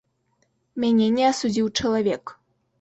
Мяне 0.85 1.11
не 1.19 1.29
асудзіў 1.31 1.71
чалавек. 1.79 2.39